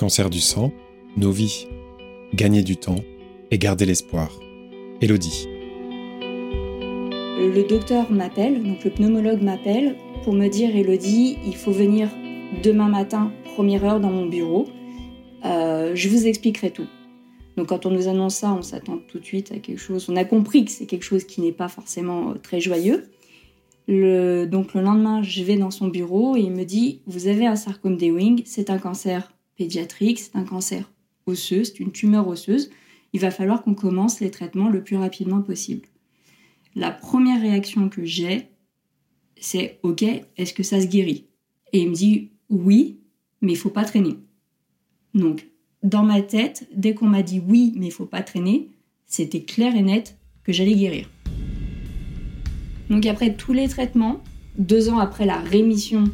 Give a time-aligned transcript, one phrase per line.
[0.00, 0.72] cancer du sang,
[1.18, 1.68] nos vies,
[2.32, 3.04] gagner du temps
[3.50, 4.30] et garder l'espoir.
[5.02, 5.46] Elodie.
[6.18, 12.08] Le docteur m'appelle, donc le pneumologue m'appelle pour me dire Elodie, il faut venir
[12.62, 14.68] demain matin, première heure dans mon bureau.
[15.44, 16.86] Euh, je vous expliquerai tout.
[17.58, 20.08] Donc quand on nous annonce ça, on s'attend tout de suite à quelque chose.
[20.08, 23.10] On a compris que c'est quelque chose qui n'est pas forcément euh, très joyeux.
[23.86, 27.56] Donc le lendemain, je vais dans son bureau et il me dit Vous avez un
[27.56, 29.30] sarcome des wings, c'est un cancer
[29.60, 30.90] pédiatrique, c'est un cancer
[31.26, 32.70] osseux, c'est une tumeur osseuse.
[33.12, 35.86] Il va falloir qu'on commence les traitements le plus rapidement possible.
[36.74, 38.48] La première réaction que j'ai,
[39.38, 41.26] c'est Ok, est-ce que ça se guérit?
[41.74, 43.00] Et il me dit Oui,
[43.42, 44.16] mais il faut pas traîner.
[45.12, 45.46] Donc,
[45.82, 48.70] dans ma tête, dès qu'on m'a dit oui, mais il faut pas traîner,
[49.06, 51.06] c'était clair et net que j'allais guérir.
[52.88, 54.22] Donc après tous les traitements,
[54.56, 56.04] deux ans après la rémission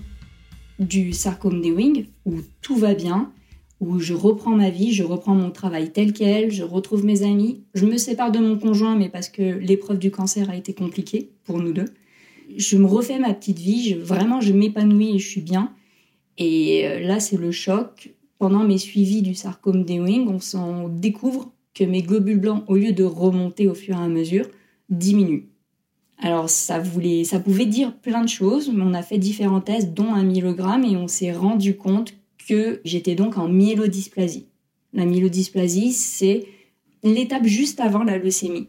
[0.79, 3.33] du sarcome des wings, où tout va bien,
[3.81, 7.63] où je reprends ma vie, je reprends mon travail tel quel, je retrouve mes amis,
[7.75, 11.31] je me sépare de mon conjoint, mais parce que l'épreuve du cancer a été compliquée
[11.45, 11.89] pour nous deux.
[12.57, 15.73] Je me refais ma petite vie, vraiment je m'épanouis et je suis bien.
[16.39, 18.15] Et euh, là, c'est le choc.
[18.39, 22.77] Pendant mes suivis du sarcome des wings, on, s'en découvre que mes globules blancs, au
[22.77, 24.47] lieu de remonter au fur et à mesure,
[24.91, 25.49] diminuent.
[26.19, 29.93] Alors ça voulait, ça pouvait dire plein de choses, mais on a fait différents tests,
[29.93, 32.15] dont un myelogramme, et on s'est rendu compte
[32.49, 34.47] que j'étais donc en myélodysplasie.
[34.93, 36.47] La myélodysplasie, c'est
[37.03, 38.69] l'étape juste avant la leucémie.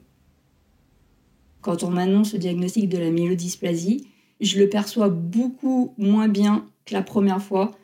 [1.61, 4.07] Quand on m'annonce le diagnostic de la myélodysplasie,
[4.41, 7.77] je le perçois beaucoup moins bien que la première fois,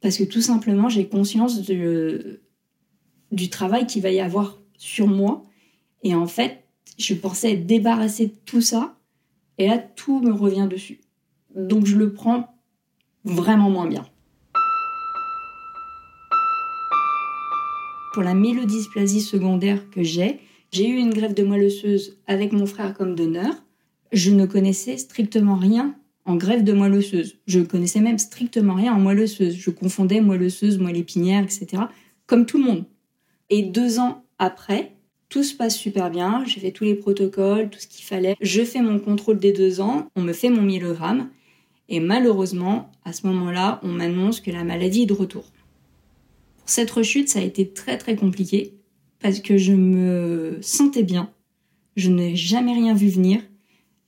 [0.00, 5.44] parce que tout simplement, j'ai conscience du travail qu'il va y avoir sur moi.
[6.02, 6.64] Et en fait,
[6.98, 8.96] je pensais être débarrassée de tout ça,
[9.60, 11.00] et là, tout me revient dessus.
[11.54, 12.56] Donc je le prends
[13.24, 14.06] vraiment moins bien.
[18.14, 20.40] Pour la mélodysplasie secondaire que j'ai,
[20.72, 23.52] j'ai eu une greffe de moelle osseuse avec mon frère comme donneur.
[24.12, 25.94] Je ne connaissais strictement rien
[26.24, 27.36] en greffe de moelle osseuse.
[27.46, 29.54] Je connaissais même strictement rien en moelle osseuse.
[29.54, 31.82] Je confondais moelle osseuse, moelle épinière, etc.
[32.26, 32.84] Comme tout le monde.
[33.50, 34.96] Et deux ans après,
[35.30, 38.36] tout se passe super bien, j'ai fait tous les protocoles, tout ce qu'il fallait.
[38.40, 41.30] Je fais mon contrôle des deux ans, on me fait mon myelogramme.
[41.88, 45.44] Et malheureusement, à ce moment-là, on m'annonce que la maladie est de retour.
[46.58, 48.74] Pour cette rechute, ça a été très très compliqué
[49.20, 51.30] parce que je me sentais bien.
[51.96, 53.40] Je n'ai jamais rien vu venir.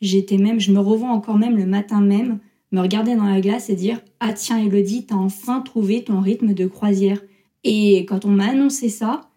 [0.01, 2.41] J'étais même, je me revois encore même le matin même,
[2.73, 6.53] me regarder dans la glace et dire Ah tiens, Elodie, t'as enfin trouvé ton rythme
[6.55, 7.23] de croisière.
[7.63, 9.32] Et quand on m'a annoncé ça,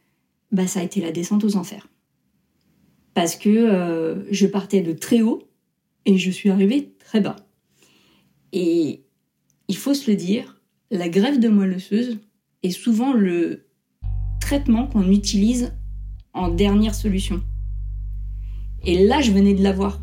[0.51, 1.87] bah, ça a été la descente aux enfers.
[3.13, 5.43] Parce que euh, je partais de très haut
[6.05, 7.35] et je suis arrivée très bas.
[8.51, 9.03] Et
[9.67, 10.61] il faut se le dire,
[10.91, 12.19] la grève de moelle osseuse
[12.63, 13.67] est souvent le
[14.39, 15.73] traitement qu'on utilise
[16.33, 17.41] en dernière solution.
[18.83, 20.01] Et là, je venais de l'avoir.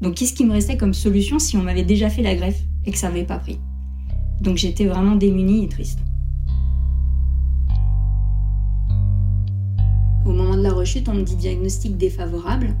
[0.00, 2.90] Donc, qu'est-ce qui me restait comme solution si on m'avait déjà fait la greffe et
[2.90, 3.58] que ça n'avait pas pris?
[4.40, 6.00] Donc, j'étais vraiment démunie et triste.
[10.60, 12.76] De la rechute, on me dit diagnostic défavorable.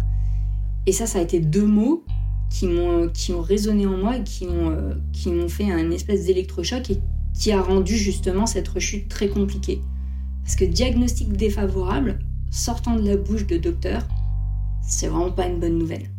[0.86, 2.04] Et ça, ça a été deux mots
[2.48, 6.98] qui ont résonné en moi et euh, qui m'ont fait un espèce d'électrochoc et
[7.32, 9.80] qui a rendu justement cette rechute très compliquée.
[10.42, 12.18] Parce que diagnostic défavorable,
[12.50, 14.02] sortant de la bouche de docteur,
[14.82, 16.10] c'est vraiment pas une bonne nouvelle.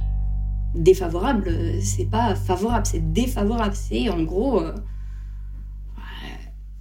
[0.73, 1.51] Défavorable,
[1.81, 3.75] c'est pas favorable, c'est défavorable.
[3.75, 4.61] C'est en gros.
[4.61, 4.73] Euh,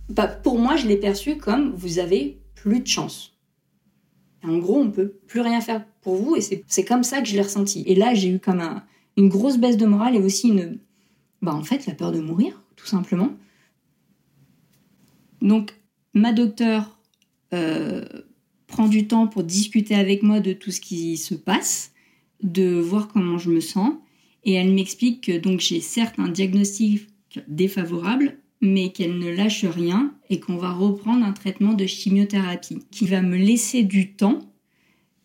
[0.08, 3.39] bah, pour moi, je l'ai perçu comme vous avez plus de chance.
[4.42, 7.34] En gros, on peut plus rien faire pour vous et c'est comme ça que je
[7.34, 7.82] l'ai ressenti.
[7.86, 8.62] Et là, j'ai eu comme
[9.16, 10.78] une grosse baisse de morale et aussi une,
[11.42, 13.30] bah en fait, la peur de mourir, tout simplement.
[15.42, 15.74] Donc,
[16.14, 16.98] ma docteure
[17.52, 18.04] euh,
[18.66, 21.92] prend du temps pour discuter avec moi de tout ce qui se passe,
[22.42, 23.92] de voir comment je me sens,
[24.44, 27.08] et elle m'explique que donc j'ai certes un diagnostic
[27.46, 33.06] défavorable, mais qu'elle ne lâche rien et qu'on va reprendre un traitement de chimiothérapie qui
[33.06, 34.40] va me laisser du temps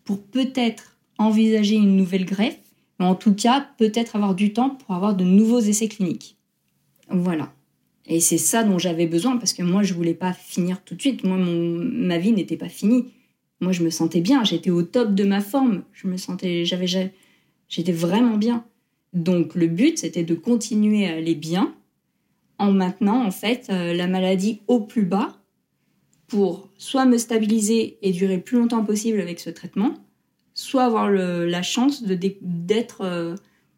[0.04, 2.58] pour peut-être envisager une nouvelle greffe,
[2.98, 6.36] mais en tout cas peut-être avoir du temps pour avoir de nouveaux essais cliniques.
[7.10, 7.52] Voilà.
[8.06, 11.00] Et c'est ça dont j'avais besoin parce que moi je voulais pas finir tout de
[11.00, 11.24] suite.
[11.24, 13.06] Moi ma vie n'était pas finie.
[13.60, 16.86] Moi je me sentais bien, j'étais au top de ma forme, je me sentais j'avais
[17.68, 18.64] j'étais vraiment bien.
[19.12, 21.74] Donc le but c'était de continuer à aller bien
[22.58, 25.36] en maintenant en fait euh, la maladie au plus bas
[26.26, 29.94] pour soit me stabiliser et durer le plus longtemps possible avec ce traitement,
[30.54, 32.16] soit avoir la chance euh,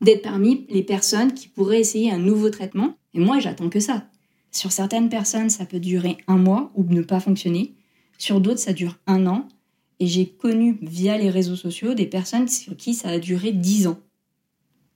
[0.01, 2.97] d'être parmi les personnes qui pourraient essayer un nouveau traitement.
[3.15, 4.07] Et moi, j'attends que ça.
[4.51, 7.75] Sur certaines personnes, ça peut durer un mois ou ne pas fonctionner.
[8.17, 9.47] Sur d'autres, ça dure un an.
[10.01, 13.87] Et j'ai connu via les réseaux sociaux des personnes sur qui ça a duré dix
[13.87, 13.99] ans.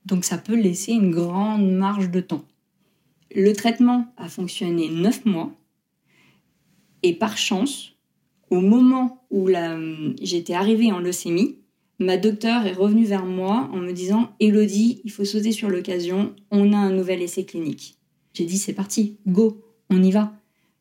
[0.05, 2.43] Donc ça peut laisser une grande marge de temps.
[3.35, 5.51] Le traitement a fonctionné neuf mois.
[7.01, 7.93] Et par chance,
[8.51, 9.49] au moment où
[10.21, 11.57] j'étais arrivée en leucémie,
[11.97, 16.35] ma docteure est revenue vers moi en me disant Elodie, il faut sauter sur l'occasion,
[16.51, 17.97] on a un nouvel essai clinique.
[18.33, 20.33] J'ai dit c'est parti, go, on y va.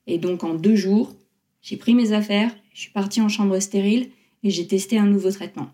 [0.06, 1.14] Et donc en deux jours,
[1.62, 4.10] j'ai pris mes affaires, je suis partie en chambre stérile
[4.42, 5.70] et j'ai testé un nouveau traitement.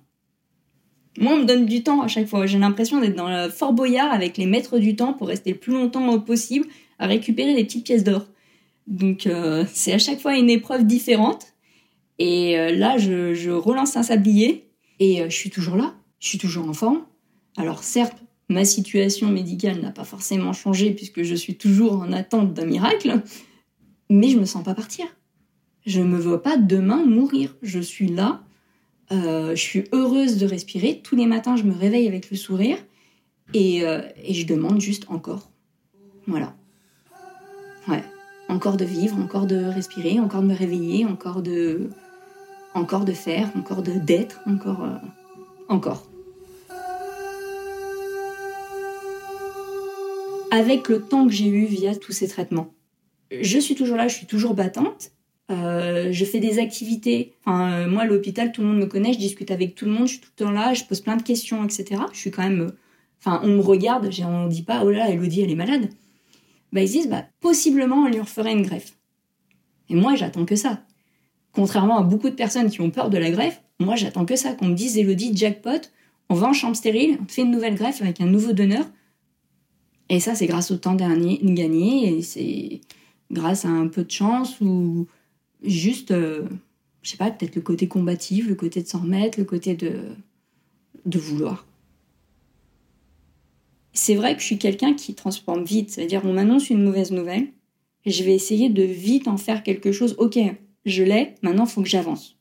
[1.20, 2.46] Moi, on me donne du temps à chaque fois.
[2.46, 5.58] J'ai l'impression d'être dans le Fort Boyard avec les maîtres du temps pour rester le
[5.58, 6.66] plus longtemps possible
[7.00, 8.24] à récupérer les petites pièces d'or.
[8.86, 11.54] Donc, euh, c'est à chaque fois une épreuve différente.
[12.20, 14.70] Et euh, là, je, relance un sablier
[15.00, 15.94] et euh, je suis toujours là.
[16.20, 17.02] Je suis toujours en forme.
[17.56, 18.18] Alors, certes,
[18.48, 23.22] ma situation médicale n'a pas forcément changé puisque je suis toujours en attente d'un miracle,
[24.08, 25.06] mais je me sens pas partir.
[25.84, 27.56] Je me vois pas demain mourir.
[27.62, 28.44] Je suis là.
[29.10, 31.00] Euh, je suis heureuse de respirer.
[31.02, 32.76] Tous les matins, je me réveille avec le sourire
[33.54, 35.50] et, euh, et je demande juste encore.
[36.26, 36.54] Voilà.
[37.88, 38.02] Ouais.
[38.48, 41.88] Encore de vivre, encore de respirer, encore de me réveiller, encore de,
[42.74, 44.96] encore de faire, encore de d'être, encore, euh,
[45.68, 46.06] encore.
[50.50, 52.72] Avec le temps que j'ai eu via tous ces traitements,
[53.30, 55.12] je suis toujours là, je suis toujours battante
[55.50, 57.32] euh, je fais des activités.
[57.44, 59.92] Enfin, euh, moi, à l'hôpital, tout le monde me connaît, je discute avec tout le
[59.92, 62.02] monde, je suis tout le temps là, je pose plein de questions, etc.
[62.12, 62.60] Je suis quand même.
[62.60, 62.70] Euh,
[63.20, 65.88] enfin, on me regarde, on ne dit pas, oh là Elodie, elle est malade.
[66.72, 68.94] Bah, ils disent, bah, possiblement, on lui referait une greffe.
[69.88, 70.82] Et moi, j'attends que ça.
[71.52, 74.52] Contrairement à beaucoup de personnes qui ont peur de la greffe, moi, j'attends que ça,
[74.52, 75.88] qu'on me dise, Elodie, jackpot,
[76.28, 78.84] on va en chambre stérile, on te fait une nouvelle greffe avec un nouveau donneur.
[80.10, 82.80] Et ça, c'est grâce au temps dernier gagné, et c'est
[83.30, 85.06] grâce à un peu de chance ou
[85.62, 86.48] juste, euh,
[87.02, 90.02] je sais pas, peut-être le côté combatif, le côté de s'en remettre, le côté de,
[91.06, 91.66] de vouloir.
[93.92, 97.48] C'est vrai que je suis quelqu'un qui transforme vite, c'est-à-dire on m'annonce une mauvaise nouvelle,
[98.06, 100.14] je vais essayer de vite en faire quelque chose.
[100.18, 100.38] Ok,
[100.84, 102.36] je l'ai, maintenant il faut que j'avance.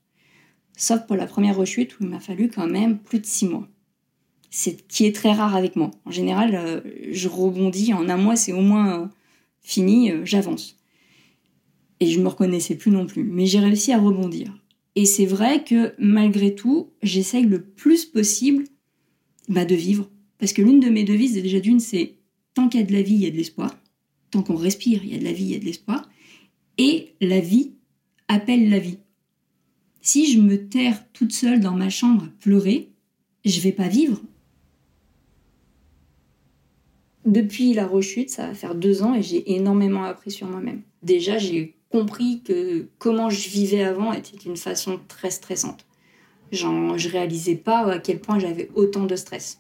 [0.78, 3.68] Sauf pour la première rechute où il m'a fallu quand même plus de six mois.
[4.52, 5.92] C'est qui est très rare avec moi.
[6.06, 6.82] En général, euh,
[7.12, 9.08] je rebondis en un mois, c'est au moins euh,
[9.62, 10.77] fini, j'avance
[12.00, 13.24] et je me reconnaissais plus non plus.
[13.24, 14.54] Mais j'ai réussi à rebondir.
[14.96, 18.64] Et c'est vrai que malgré tout, j'essaye le plus possible
[19.48, 20.10] bah, de vivre.
[20.40, 22.16] Parce que l'une de mes devises, déjà d'une, c'est
[22.54, 23.78] tant qu'il y a de la vie, il y a de l'espoir.
[24.32, 26.10] Tant qu'on respire, il y a de la vie, il y a de l'espoir.
[26.78, 27.74] Et la vie
[28.28, 28.98] appelle la vie.
[30.02, 32.90] Si je me terre toute seule dans ma chambre à pleurer,
[33.46, 34.22] je vais pas vivre.
[37.26, 40.82] Depuis la rechute, ça va faire deux ans et j'ai énormément appris sur moi-même.
[41.04, 45.86] Déjà, j'ai compris que comment je vivais avant était une façon très stressante.
[46.52, 49.60] Genre, je réalisais pas à quel point j'avais autant de stress.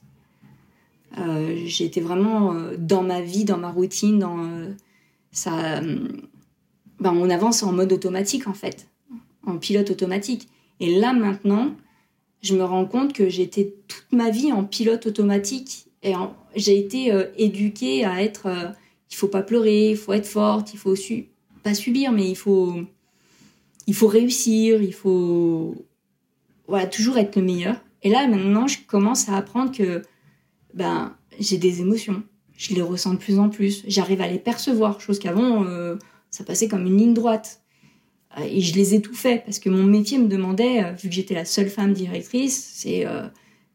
[1.18, 4.74] Euh, j'étais vraiment euh, dans ma vie, dans ma routine, dans euh,
[5.32, 5.82] ça.
[7.00, 8.88] Ben, on avance en mode automatique en fait,
[9.46, 10.48] en pilote automatique.
[10.80, 11.76] Et là maintenant,
[12.42, 16.14] je me rends compte que j'étais toute ma vie en pilote automatique et
[16.56, 18.48] j'ai été éduquée à être.
[19.12, 21.28] il faut pas pleurer, il faut être forte, il faut su
[21.74, 22.76] subir, mais il faut,
[23.88, 25.76] il faut réussir, il faut
[26.68, 27.78] voilà, toujours être le meilleur.
[28.04, 30.02] Et là, maintenant, je commence à apprendre que
[30.74, 32.24] ben, j'ai des émotions.
[32.56, 33.84] Je les ressens de plus en plus.
[33.88, 35.96] J'arrive à les percevoir, chose qu'avant, euh,
[36.30, 37.62] ça passait comme une ligne droite.
[38.38, 41.36] Euh, et je les étouffais parce que mon métier me demandait, euh, vu que j'étais
[41.36, 43.06] la seule femme directrice, c'est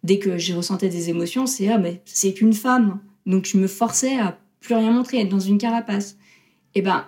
[0.02, 3.00] dès que j'ai ressenti des émotions, c'est ah mais c'est une femme.
[3.24, 6.16] Donc je me forçais à plus rien montrer, être dans une carapace.
[6.74, 7.04] Et ben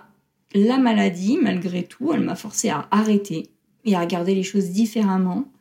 [0.55, 3.51] la maladie, malgré tout, elle m'a forcé à arrêter
[3.83, 5.51] et à regarder les choses différemment.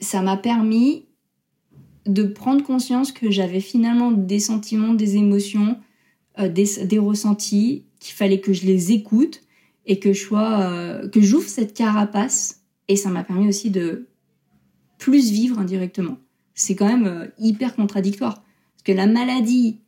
[0.00, 1.06] Ça m'a permis
[2.06, 5.78] de prendre conscience que j'avais finalement des sentiments, des émotions,
[6.38, 9.42] euh, des, ressentis, qu'il fallait que je les écoute
[9.84, 12.62] et que je euh, que j'ouvre cette carapace.
[12.88, 14.08] Et ça m'a permis aussi de
[14.96, 16.16] plus vivre indirectement.
[16.54, 18.42] C'est quand même euh, hyper contradictoire.
[18.72, 19.80] Parce que la maladie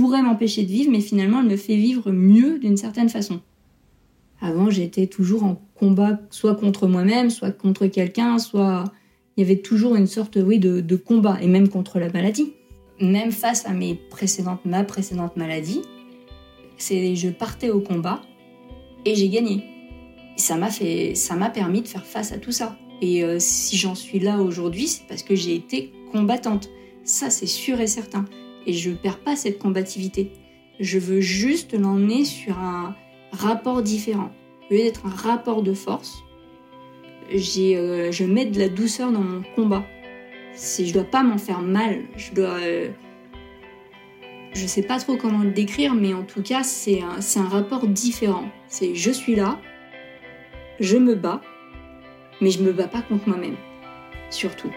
[0.00, 3.40] pourrait m'empêcher de vivre, mais finalement, elle me fait vivre mieux d'une certaine façon.
[4.40, 8.84] Avant, j'étais toujours en combat, soit contre moi-même, soit contre quelqu'un, soit
[9.36, 12.54] il y avait toujours une sorte, oui, de, combat, et même contre la maladie.
[12.98, 15.82] Même face à mes précédentes, ma précédente maladie,
[16.78, 18.22] c'est je partais au combat
[19.04, 19.64] et j'ai gagné.
[20.36, 22.78] Ça m'a fait, ça m'a permis de faire face à tout ça.
[23.02, 26.70] Et euh, si j'en suis là aujourd'hui, c'est parce que j'ai été combattante.
[27.04, 28.24] Ça, c'est sûr et certain.
[28.66, 30.32] Et je perds pas cette combativité.
[30.78, 32.94] Je veux juste l'emmener sur un
[33.32, 34.30] rapport différent.
[34.70, 36.22] Au lieu d'être un rapport de force,
[37.32, 39.84] euh, je mets de la douceur dans mon combat.
[40.54, 42.58] Si je dois pas m'en faire mal, je dois.
[42.60, 42.88] Euh,
[44.52, 47.48] je sais pas trop comment le décrire, mais en tout cas, c'est un, c'est un
[47.48, 48.48] rapport différent.
[48.66, 49.60] C'est je suis là,
[50.80, 51.40] je me bats,
[52.40, 53.56] mais je me bats pas contre moi-même,
[54.30, 54.70] surtout.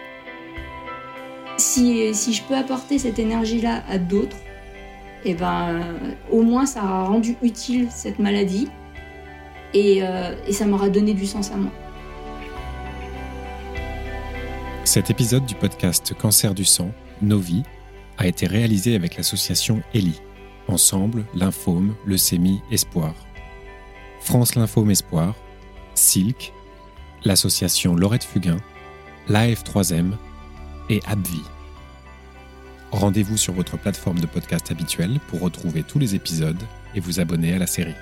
[1.64, 4.36] Si, je peux apporter cette énergie-là à d'autres,
[5.24, 5.96] eh ben,
[6.30, 8.68] au moins ça aura rendu utile cette maladie
[9.74, 11.72] et, euh, et ça m'aura donné du sens à moi.
[14.84, 16.92] Cet épisode du podcast Cancer du sang,
[17.22, 17.64] Nos vies,
[18.18, 20.20] a été réalisé avec l'association ELI,
[20.68, 23.16] Ensemble, Lymphome, Leucémie, Espoir.
[24.20, 25.34] France Lymphome Espoir,
[25.96, 26.52] Silk,
[27.24, 28.58] l'association Laurette Fugain,
[29.30, 30.12] l'AF3M
[30.90, 31.42] et Abvi.
[32.94, 36.62] Rendez-vous sur votre plateforme de podcast habituelle pour retrouver tous les épisodes
[36.94, 37.96] et vous abonner à la série.